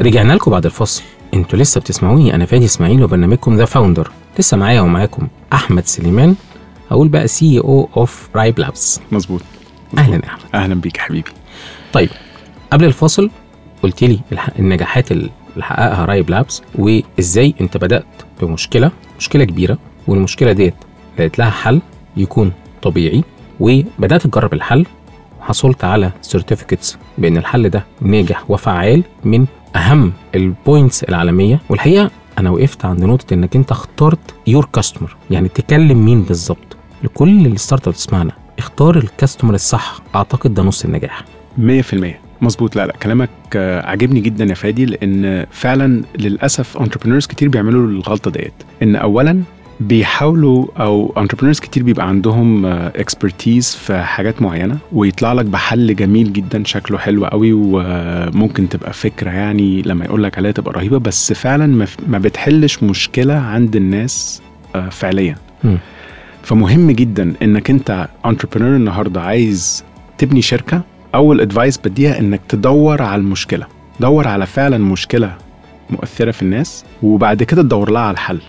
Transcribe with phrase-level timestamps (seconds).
[0.00, 1.02] رجعنا لكم بعد الفصل.
[1.34, 6.34] أنتوا لسه بتسمعوني أنا فادي إسماعيل وبرنامجكم The Founder لسه معايا ومعاكم أحمد سليمان
[6.90, 9.42] أقول بقى CEO of Ripe Labs مظبوط.
[9.98, 10.42] أهلا يا أحمد.
[10.54, 11.30] أهلا بيك يا حبيبي.
[11.92, 12.08] طيب
[12.72, 13.30] قبل الفاصل
[13.82, 14.20] قلت لي
[14.58, 15.30] النجاحات اللي
[15.60, 18.04] حققها Ripe Labs وإزاي أنت بدأت
[18.42, 20.74] بمشكلة مشكلة كبيرة والمشكلة ديت
[21.18, 21.80] لقيت لها حل
[22.16, 22.52] يكون
[22.82, 23.24] طبيعي
[23.60, 24.86] وبدأت تجرب الحل
[25.40, 29.46] وحصلت على certificates بأن الحل ده ناجح وفعال من
[29.76, 31.60] أهم ال points العالمية.
[31.68, 36.76] والحقيقة أنا وقفت عند نقطة إنك أنت اخترت your customer يعني تكلم مين بالظبط.
[37.04, 40.00] لكل ال startup تسمعنا اختار ال customer الصح.
[40.14, 41.24] أعتقد ده نص النجاح.
[41.58, 42.76] 100% مظبوط.
[42.76, 48.30] لا لا كلامك آه، عاجبني جدا يا فادي لأن فعلا للأسف entrepreneurs كتير بيعملوا الغلطة
[48.30, 48.52] ديت.
[48.82, 49.42] إن اولا
[49.88, 56.62] بيحاولوا أو entrepreneurs كتير بيبقى عندهم expertise في حاجات معينة ويطلع لك بحل جميل جدا
[56.64, 61.86] شكله حلو قوي وممكن تبقى فكرة يعني لما يقول لك عليها تبقى رهيبة بس فعلا
[62.08, 64.42] ما- بتحلش مشكلة عند الناس
[64.74, 65.78] آه، فعليا مم.
[66.42, 69.84] فمهم جدا إنك أنت entrepreneur النهارده عايز
[70.18, 70.82] تبني شركة
[71.14, 73.66] أول advice بديها إنك تدور على المشكلة
[74.00, 75.34] دور على فعلا مشكلة
[75.90, 78.40] مؤثرة في الناس وبعد كده تدور لها على الحل.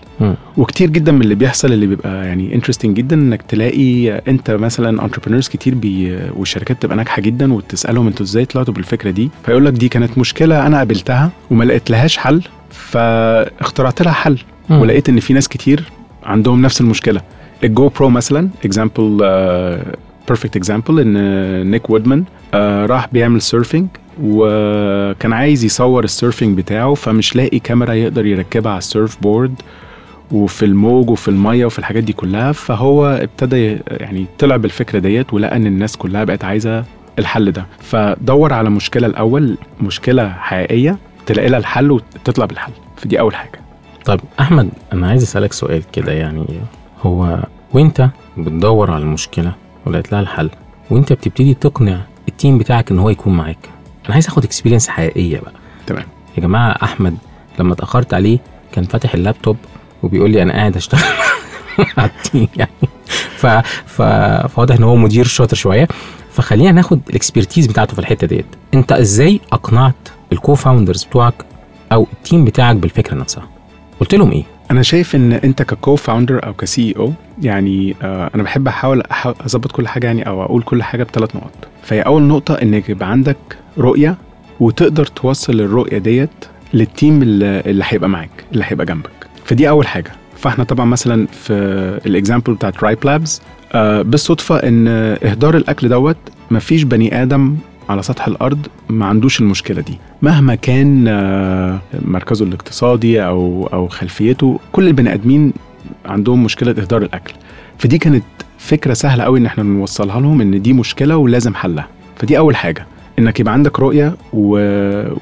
[0.56, 5.48] وكتير جدا من اللي بيحصل اللي بيبقى يعني interesting جدا إنك تلاقي أنت مثلا entrepreneurs
[5.48, 9.88] كتير بي والشركات تبقى ناجحة جدا وتسالهم أنتوا إزاي طلعتوا بالفكرة دي فيقول لك دي
[9.88, 14.38] كانت مشكلة أنا قابلتها وما لقيت لهاش حل فاخترعت لها حل
[14.70, 14.78] مم.
[14.80, 15.84] ولقيت إن في ناس كتير
[16.24, 17.20] عندهم نفس المشكلة
[17.64, 19.18] ال GoPro مثلا example
[20.28, 22.24] perfect example إن نيك وودمان
[22.86, 23.86] راح بيعمل surfing
[24.22, 29.54] وكان عايز يصور ال surfing بتاعه فمش لاقي كاميرا يقدر يركبها على ال surfboard
[30.32, 32.52] وفي الموج وفي المية وفي الحاجات دي كلها.
[32.52, 36.84] فهو ابتدى يعني طلع بالفكرة ديت ولقى إن الناس كلها بقت عايزة
[37.18, 37.66] الحل ده.
[37.80, 42.72] فدور على مشكلة الأول مشكلة حقيقية تلاقي لها الحل وتطلع بالحل.
[42.96, 43.60] فدي أول حاجة.
[44.04, 46.44] طيب أحمد أنا عايز أسألك سؤال كده يعني
[47.02, 47.38] هو
[47.72, 49.52] وأنت بتدور على المشكلة
[49.86, 50.50] ولقيت لها الحل
[50.90, 53.58] وأنت بتبتدي تقنع ال team بتاعك إن هو يكون معاك
[54.06, 55.52] أنا عايز آخد experience حقيقية بقى.
[55.86, 56.04] تمام.
[56.36, 57.16] يا جماعة أحمد
[57.58, 58.38] لما اتأخرت عليه
[58.72, 59.56] كان فاتح اللابتوب
[60.02, 61.00] وبيقول لي أنا قاعد اشتغل
[61.98, 62.70] على ال team يعني.
[63.36, 63.46] ف...
[63.86, 64.02] ف...
[64.54, 65.88] فواضح إن هو مدير شاطر شوية.
[66.32, 68.46] فخلينا ناخد ال expertise بتاعته في الحتة ديت.
[68.74, 69.94] أنت إزاي أقنعت
[70.32, 71.34] ال co-founders بتوعك
[71.92, 73.48] أو ال team بتاعك بالفكرة نفسها؟
[74.00, 77.12] قلت لهم إيه؟ أنا شايف إن أنت ك co-founder أو ك CEO
[77.42, 81.68] يعني آه أنا بحب أحاول أظبط كل حاجة يعني أو أقول كل حاجة بثلاث نقط.
[81.82, 83.36] فهي أول نقطة إنك يبقى عندك
[83.78, 84.16] رؤية
[84.60, 86.30] وتقدر توصل الرؤية ديت
[86.74, 89.10] لل team اللي هيبقى معاك اللي هيبقى جنبك.
[89.44, 90.12] فدي أول حاجة.
[90.36, 91.52] فإحنا طبعا مثلا في
[92.06, 93.42] ال example بتاعت Ripe Labs
[93.72, 94.88] آه بالصدفة إن
[95.24, 96.16] إهدار الأكل دوت
[96.50, 97.56] مفيش بني آدم
[97.88, 99.98] على سطح الأرض ما عندوش المشكلة دي.
[100.22, 105.52] مهما كان آه، مركزه الاقتصادي أو أو خلفيته كل البني آدمين
[106.06, 107.34] عندهم مشكلة إهدار الأكل.
[107.78, 108.24] فدي كانت
[108.58, 111.86] فكرة سهلة قوي إن إحنا نوصلها لهم إن دي مشكلة ولازم حلها.
[112.16, 112.86] فدي أول حاجة.
[113.18, 114.58] إنك يبقى عندك رؤية و...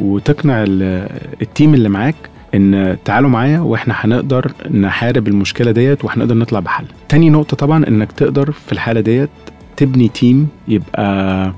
[0.00, 1.08] وتقنع ال...
[1.42, 2.14] ال team اللي معاك
[2.54, 6.84] إن تعالوا معايا وإحنا هنقدر نحارب المشكلة ديت وهنقدر نطلع بحل.
[7.08, 9.30] تاني نقطة طبعا إنك تقدر في الحالة ديت
[9.76, 11.52] تبني team يبقى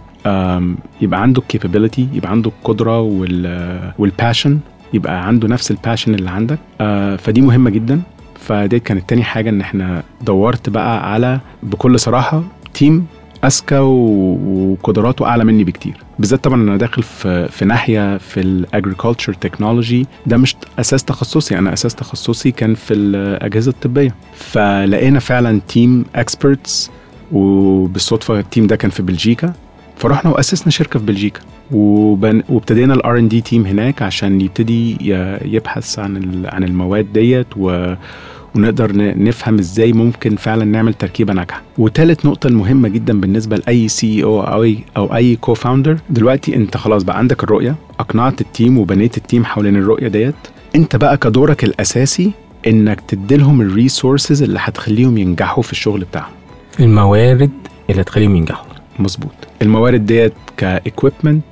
[1.00, 4.58] يبقى عنده ال capability يبقى عنده القدره وال وال passion
[4.92, 6.58] يبقى عنده نفس ال passion اللي عندك.
[6.80, 8.02] آه، فدي مهمة جدا.
[8.40, 12.42] فدي كانت تاني حاجة إن إحنا دورت بقى على بكل صراحة
[12.74, 13.06] team
[13.44, 15.96] أذكى وقدراته أعلى مني بكتير.
[16.18, 21.58] بالذات طبعا أنا داخل في في ناحية في ال agriculture technology ده مش أساس تخصصي.
[21.58, 24.14] أنا أساس تخصصي كان في الاجهزه الطبية.
[24.34, 26.90] فلقينا فعلا team experts
[27.32, 29.52] وبالصدفة ال team ده كان في بلجيكا.
[29.96, 31.40] فرحنا وأسسنا شركة في بلجيكا.
[31.72, 32.42] وبن...
[32.48, 34.96] وابتدينا ال R&D team هناك عشان يبتدي
[35.44, 36.46] يبحث عن ال...
[36.46, 37.94] عن المواد ديت و...
[38.54, 38.90] ونقدر
[39.24, 41.62] نفهم إزاي ممكن فعلا نعمل تركيبة ناجحة.
[41.78, 47.44] وتالت نقطة المهمه جدا بالنسبة لأي CEO أو أي co-founder دلوقتي أنت خلاص بقى عندك
[47.44, 50.34] الرؤية أقنعت ال team وبنيت ال team حوالين الرؤية ديت.
[50.76, 52.30] أنت بقى كدورك الأساسي
[52.66, 56.32] إنك تديلهم ال resources اللي هتخليهم ينجحوا في الشغل بتاعهم.
[56.80, 57.50] الموارد
[57.90, 58.73] اللي تخليهم ينجحوا.
[58.98, 59.32] مظبوط.
[59.62, 61.44] الموارد ديت ك equipment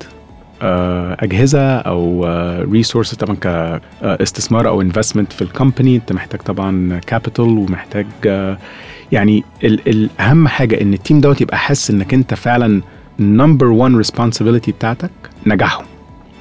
[1.20, 2.24] أجهزة أو
[2.72, 8.58] resource طبعا كاستثمار أو investment في ال company أنت محتاج طبعا capital ومحتاج آه،
[9.12, 12.82] يعني الأهم حاجة إن ال team دوت يبقى حاسس إنك أنت فعلا
[13.18, 15.10] number 1 responsibility بتاعتك
[15.46, 15.84] نجاحهم.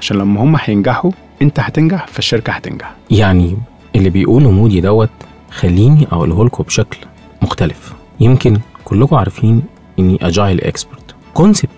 [0.02, 1.12] عشان لما هم هينجحوا
[1.42, 2.94] أنت هتنجح فالشركة هتنجح.
[3.12, 3.58] يعني
[3.96, 5.10] اللي بيقوله مودي دوت
[5.52, 6.98] خليني أقوله لكم بشكل
[7.42, 7.94] مختلف.
[8.20, 9.62] يمكن كلكم عارفين
[10.02, 11.70] إني agile expert concept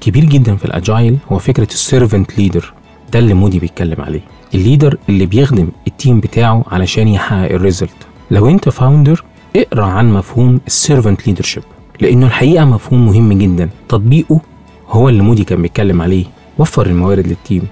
[0.00, 2.72] كبير جدا في ال agile هو فكرة ال servant leader
[3.12, 4.20] ده اللي مودي بيتكلم عليه.
[4.54, 7.96] ال leader اللي بيخدم ال team بتاعه علشان يحقق ال result
[8.30, 9.24] لو أنت founder
[9.56, 11.62] اقرأ عن مفهوم ال servant leadership
[12.00, 13.68] لأنه الحقيقة مفهوم مهم جدا.
[13.88, 14.40] تطبيقه
[14.88, 16.24] هو اللي مودي كان بيتكلم عليه.
[16.58, 17.62] وفر الموارد لل team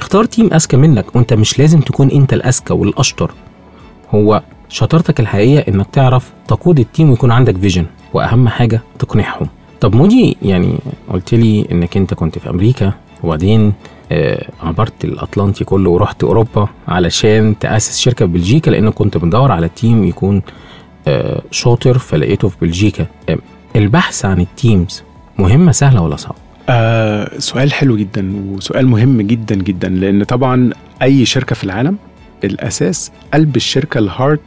[0.00, 1.16] اختار team أذكى منك.
[1.16, 3.30] وأنت مش لازم تكون أنت الأذكى والأشطر.
[4.14, 9.46] هو شطارتك الحقيقية إنك تعرف تقود ال team ويكون عندك vision وأهم حاجة تقنعهم.
[9.80, 10.78] طب مودي يعني
[11.12, 12.92] قلت لي إنك أنت كنت في أمريكا
[13.22, 13.72] وبعدين
[14.12, 19.68] آه، عبرت الأطلنطي كله ورحت أوروبا علشان تأسس شركة في بلجيكا لأنك كنت بتدور على
[19.68, 20.42] team يكون
[21.08, 23.06] آه، شاطر فلقيته في بلجيكا.
[23.28, 23.38] آه،
[23.76, 25.02] البحث عن ال teams
[25.38, 26.36] مهمة سهلة ولا صعبة؟
[26.68, 30.70] آه سؤال حلو جدا وسؤال مهم جدا جدا لأن طبعا
[31.02, 31.96] أي شركة في العالم
[32.44, 34.40] الأساس قلب الشركة ال heart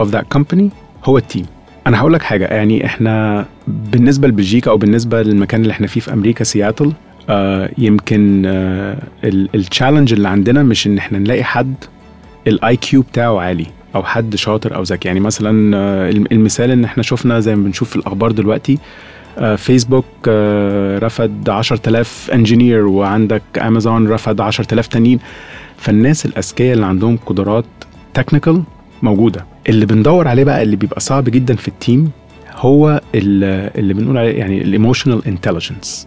[0.00, 0.70] of that company
[1.04, 1.46] هو ال team.
[1.86, 6.12] أنا هقول لك حاجة يعني إحنا بالنسبة لبلجيكا أو بالنسبة للمكان اللي إحنا فيه في
[6.12, 6.92] أمريكا سياتل
[7.30, 11.74] آه يمكن آه ال challenge اللي عندنا مش إن إحنا نلاقي حد
[12.46, 15.08] ال IQ بتاعه عالي أو حد شاطر أو ذكي.
[15.08, 18.78] يعني مثلا آه المثال إن إحنا شفنا زي ما بنشوف في الأخبار دلوقتي
[19.38, 25.18] آه، فيسبوك آه، رفد 10000 engineer وعندك امازون رفد 10000 تانيين.
[25.76, 27.64] فالناس الأذكياء اللي عندهم قدرات
[28.14, 28.62] technical
[29.02, 29.44] موجودة.
[29.68, 32.10] اللي بندور عليه بقى اللي بيبقى صعب جدا في ال team
[32.56, 36.06] هو ال- اللي بنقول عليه يعني ال emotional intelligence.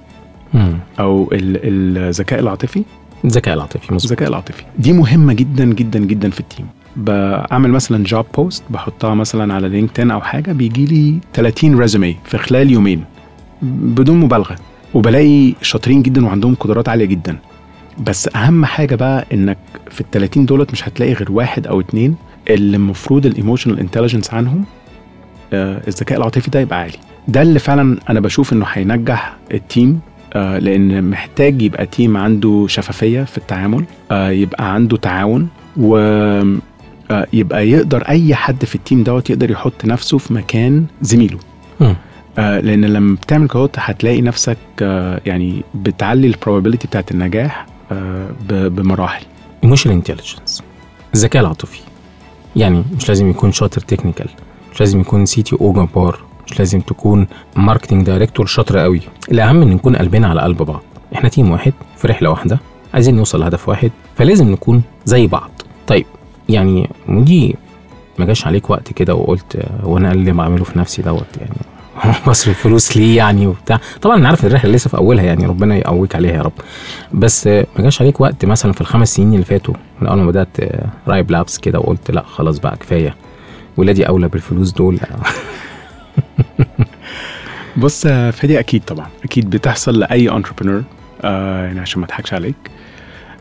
[1.00, 2.83] أو ال- الذكاء العاطفي.
[3.25, 4.12] الذكاء العاطفي مظبوط.
[4.12, 4.63] الذكاء العاطفي.
[4.80, 6.67] دي مهمة جدا جدا جدا في ال team.
[6.95, 12.38] بعمل مثلا job post بحطها مثلا على LinkedIn أو حاجة بيجي لي 30 résumé في
[12.38, 13.03] خلال يومين
[13.62, 14.56] بدون مبالغة.
[14.94, 17.38] وبلاقي شاطرين جدا وعندهم قدرات عالية جدا.
[18.07, 19.57] بس أهم حاجة بقى إنك
[19.92, 22.15] في ال 30 دولت مش هتلاقي غير واحد أو اتنين
[22.49, 24.65] اللي المفروض ال emotional intelligence عنهم
[25.53, 26.97] آه، الذكاء العاطفي ده يبقى عالي.
[27.27, 30.00] ده اللي فعلا أنا بشوف إنه هينجح ال team
[30.33, 35.47] آه، لأن محتاج يبقى team عنده شفافية في التعامل آه، يبقى عنده تعاون
[35.77, 35.97] و
[37.11, 41.37] آه، يبقى يقدر أي حد في ال team دوت يقدر يحط نفسه في مكان زميله.
[42.37, 48.27] آه، لأن لما بتعمل كده هتلاقي نفسك آه، يعني بتعلي ال probability بتاعت النجاح آه،
[48.49, 49.25] بمراحل.
[49.63, 50.63] Emotional intelligence
[51.15, 51.79] الذكاء العاطفي.
[52.59, 54.27] يعني مش لازم يكون شاطر technical
[54.73, 59.01] مش لازم يكون CTO جبار مش لازم تكون marketing director شاطر قوي.
[59.31, 60.81] الأهم إن نكون قلبنا على قلب بعض.
[61.15, 62.59] إحنا team واحد في رحلة واحدة
[62.94, 65.50] عايزين نوصل لهدف واحد فلازم نكون زي بعض.
[65.88, 66.06] طيب
[66.50, 67.56] يعني مودي
[68.19, 71.56] ما جاش عليك وقت كده وقلت آه، هو أنا اللي بعمله في نفسي دوت يعني.
[72.27, 73.79] بصرف فلوس ليه يعني وبتاع.
[74.01, 76.51] طبعا أنا عارف الرحلة لسه في أولها يعني ربنا يقويك عليها يا رب.
[77.13, 80.57] بس ما جاش عليك وقت مثلا في الخمس سنين اللي فاتوا من أول ما بدأت
[81.07, 83.15] Ryp Labs كده وقلت لأ خلاص بقى كفاية.
[83.77, 84.99] ولادي أولى بالفلوس دول.
[87.77, 90.83] بص فدي أكيد طبعا أكيد بتحصل لأي entrepreneur
[91.23, 92.55] آه يعني عشان ما أضحكش عليك.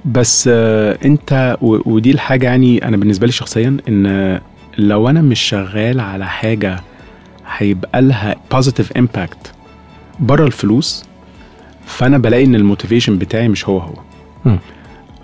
[0.05, 4.41] بس آه أنت ودي الحاجة يعني أنا بالنسبة لي شخصيا إن
[4.79, 6.81] لو أنا مش شغال على حاجة
[7.59, 9.53] هيبقى لها positive impact
[10.21, 11.05] بره الفلوس
[11.87, 13.95] فأنا بلاقي إن ال motivation بتاعي مش هو هو.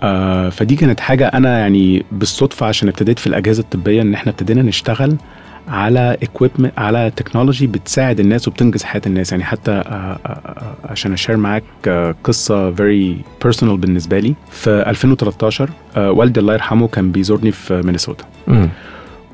[0.03, 4.61] آه فدي كانت حاجة أنا يعني بالصدفة عشان ابتديت في الأجهزة الطبية إن إحنا ابتدينا
[4.61, 5.17] نشتغل
[5.67, 11.13] على equipment على technology بتساعد الناس وبتنقذ حياة الناس يعني حتى آه، آه، آه، عشان
[11.13, 13.15] أ share معاك آه، قصة very
[13.47, 18.25] personal بالنسبة لي في 2013 آه، والدي الله يرحمه كان بيزورني في مينيسوتا.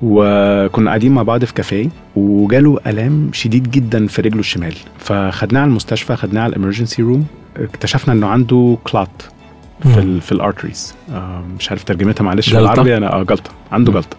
[0.03, 5.69] وكنا قاعدين مع بعض في كافيه وجاله ألام شديد جدا في رجله الشمال فخدناه على
[5.69, 7.25] المستشفى خدناه على ال emergency room
[7.57, 9.21] اكتشفنا إنه عنده clot
[9.83, 9.97] في مم.
[9.99, 10.95] ال في ال arteries
[11.59, 13.91] مش عارف ترجمتها معلش؟ بالعربي أنا آه جلطة عنده.
[13.93, 14.17] جلطة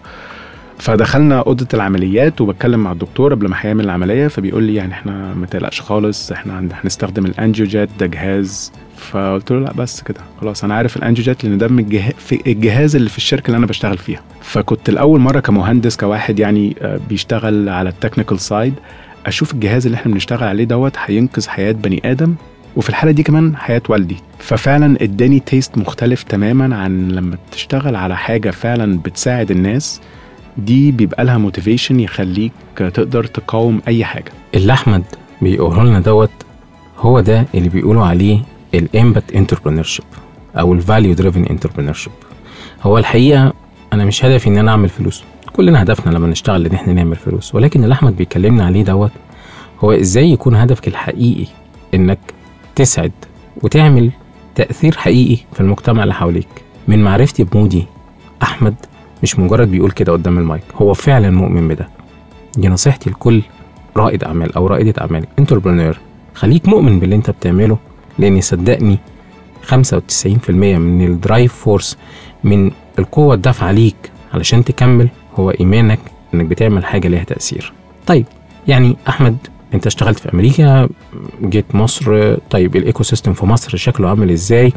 [0.77, 5.45] فدخلنا أوضة العمليات وبتكلم مع الدكتور قبل ما هيعمل العملية فبيقول لي يعني إحنا ما
[5.45, 10.19] تقلقش خالص إحنا هنستخدم ال AngioJet ده جهاز فقلت له لا بس كده.
[10.41, 12.09] خلاص أنا عارف ال AngioJet لأن ده من
[12.47, 14.21] الجهاز اللي في الشركة اللي أنا بشتغل فيها.
[14.41, 18.73] فكنت الأول مرة كمهندس كواحد يعني آه، بيشتغل على ال technical side
[19.25, 22.35] أشوف الجهاز اللي إحنا بنشتغل عليه دوت هينقذ حياة بني آدم
[22.75, 24.17] وفي الحالة دي كمان حياة والدي.
[24.39, 30.01] ففعلا اداني taste مختلف تماما عن لما تشتغل على حاجة فعلا بتساعد الناس.
[30.57, 34.31] دي بيبقى لها motivation يخليك تقدر تقاوم أي حاجة.
[34.55, 35.03] اللي أحمد
[35.41, 36.29] بيقوله لنا دوت
[36.97, 38.39] هو ده اللي بيقولوا عليه
[38.73, 40.05] ال impact entrepreneurship
[40.59, 42.11] أو ال value driven entrepreneurship
[42.81, 43.53] هو الحقيقة
[43.93, 45.23] أنا مش هدفي ان أنا أعمل فلوس.
[45.53, 47.55] كلنا هدفنا لما نشتغل إن إحنا نعمل فلوس.
[47.55, 49.11] ولكن اللي أحمد بيكلمنا عليه دوت
[49.79, 51.45] هو إزاي يكون هدفك الحقيقي
[51.93, 52.19] إنك
[52.75, 53.11] تسعد
[53.63, 54.11] وتعمل
[54.55, 56.47] تأثير حقيقي في المجتمع اللي حواليك.
[56.87, 57.85] من معرفتي بمودي
[58.43, 58.75] أحمد
[59.23, 61.89] مش مجرد بيقول كده قدام المايك هو فعلا مؤمن بده.
[62.57, 63.41] دي نصيحتي لكل
[63.97, 65.97] رائد أعمال أو رائدة أعمال entrepreneur
[66.35, 67.77] خليك مؤمن باللي أنت بتعمله
[68.19, 68.99] لأن صدقني
[69.71, 69.75] 95%
[70.49, 71.97] من ال drive force
[72.43, 73.95] من القوة الدافعة ليك
[74.33, 75.99] علشان تكمل هو إيمانك
[76.33, 77.73] إنك بتعمل حاجة ليها تأثير.
[78.07, 78.25] طيب
[78.67, 79.37] يعني أحمد
[79.73, 80.89] أنت اشتغلت في أمريكا
[81.43, 84.73] جيت مصر طيب ال ecosystem في مصر شكله عامل إزاي؟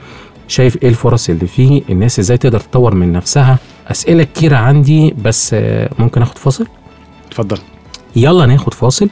[0.49, 5.57] شايف إيه الفرص اللي فيه؟ الناس إزاي تقدر تطور من نفسها؟ أسئلة كتيرة عندي بس
[5.99, 6.67] ممكن أخد فاصل؟
[7.29, 7.59] اتفضل.
[8.17, 9.09] يلا ناخد فاصل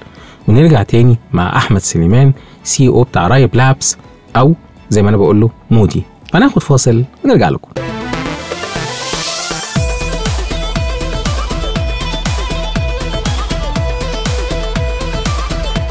[0.49, 2.33] ونرجع تاني مع أحمد سليمان
[2.65, 3.97] CEO بتاع Ryp Labs
[4.37, 4.55] أو
[4.91, 7.71] زي ما أنا بقول له مودي فناخد فاصل ونرجع لكم.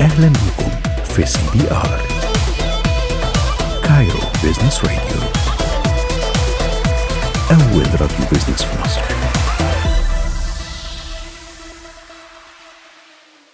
[0.01, 0.71] أهلا بكم
[1.03, 2.01] في CBR.
[3.84, 5.22] Cairo Business Radio
[7.51, 9.01] أول راديو business في مصر.